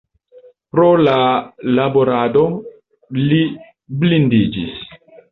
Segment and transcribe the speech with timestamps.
[0.75, 1.11] Pro la
[1.79, 2.41] laborado
[3.25, 3.41] li
[4.05, 4.81] blindiĝis.